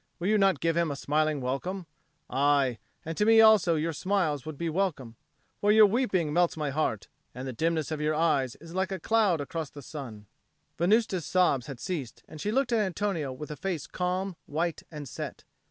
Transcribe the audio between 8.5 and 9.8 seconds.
is like a cloud across